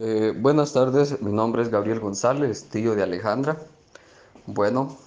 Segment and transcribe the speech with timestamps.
[0.00, 3.58] Eh, buenas tardes, mi nombre es Gabriel González, tío de Alejandra.
[4.44, 4.98] Bueno,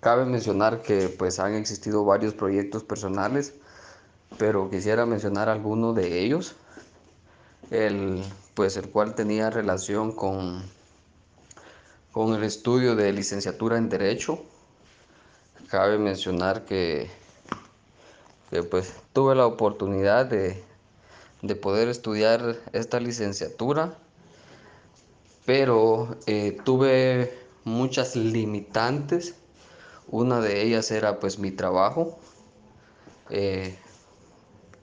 [0.00, 3.54] cabe mencionar que pues han existido varios proyectos personales,
[4.36, 6.56] pero quisiera mencionar alguno de ellos,
[7.70, 8.22] el
[8.52, 10.62] pues el cual tenía relación con,
[12.12, 14.44] con el estudio de licenciatura en Derecho.
[15.70, 17.10] Cabe mencionar que,
[18.50, 20.62] que pues tuve la oportunidad de,
[21.42, 23.96] de poder estudiar esta licenciatura
[25.44, 29.34] pero eh, tuve muchas limitantes.
[30.08, 32.18] Una de ellas era pues mi trabajo.
[33.30, 33.76] Eh,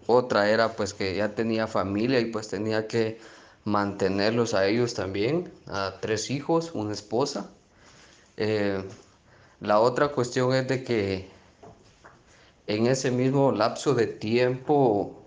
[0.07, 3.19] otra era pues que ya tenía familia y pues tenía que
[3.63, 7.49] mantenerlos a ellos también, a tres hijos, una esposa.
[8.37, 8.83] Eh,
[9.61, 11.29] la otra cuestión es de que
[12.65, 15.18] en ese mismo lapso de tiempo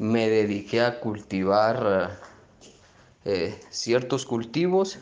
[0.00, 2.18] me dediqué a cultivar
[3.26, 4.98] eh, ciertos cultivos.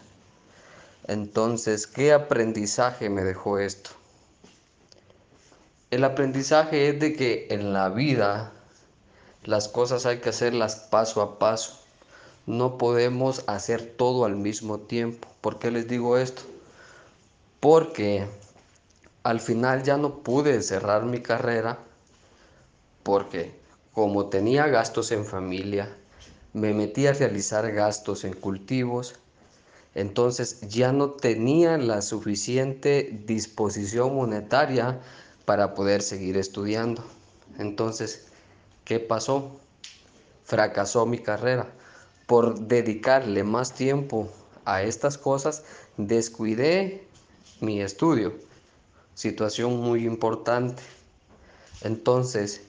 [1.07, 3.91] Entonces, ¿qué aprendizaje me dejó esto?
[5.93, 8.53] El aprendizaje es de que en la vida
[9.45, 11.79] las cosas hay que hacerlas paso a paso.
[12.47, 15.29] No podemos hacer todo al mismo tiempo.
[15.41, 16.43] ¿Por qué les digo esto?
[17.61, 18.27] Porque
[19.23, 21.79] al final ya no pude cerrar mi carrera
[23.05, 25.97] porque como tenía gastos en familia,
[26.53, 29.15] me metí a realizar gastos en cultivos,
[29.95, 35.01] entonces ya no tenía la suficiente disposición monetaria
[35.45, 37.03] para poder seguir estudiando.
[37.59, 38.29] Entonces,
[38.85, 39.59] ¿qué pasó?
[40.45, 41.67] Fracasó mi carrera.
[42.27, 44.29] Por dedicarle más tiempo
[44.65, 45.65] a estas cosas,
[45.97, 47.07] descuidé
[47.61, 48.35] mi estudio.
[49.15, 50.83] Situación muy importante.
[51.83, 52.68] Entonces,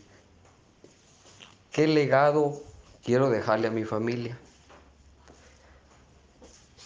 [1.72, 2.62] ¿qué legado
[3.04, 4.38] quiero dejarle a mi familia.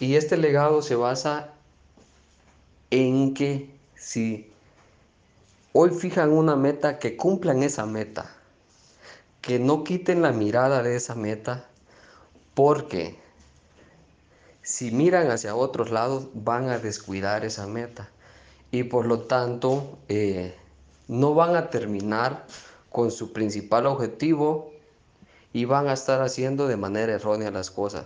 [0.00, 1.52] Y este legado se basa
[2.90, 4.50] en que si
[5.72, 8.30] hoy fijan una meta, que cumplan esa meta,
[9.40, 11.66] que no quiten la mirada de esa meta,
[12.54, 13.18] porque
[14.62, 18.08] si miran hacia otros lados van a descuidar esa meta
[18.70, 20.54] y por lo tanto eh,
[21.06, 22.46] no van a terminar
[22.90, 24.73] con su principal objetivo
[25.54, 28.04] y van a estar haciendo de manera errónea las cosas.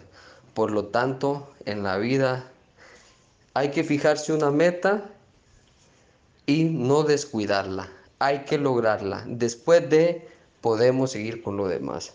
[0.55, 2.45] Por lo tanto, en la vida
[3.55, 5.11] hay que fijarse una meta
[6.45, 7.89] y no descuidarla.
[8.19, 9.25] Hay que lograrla.
[9.27, 10.29] Después de
[10.61, 12.13] podemos seguir con lo demás.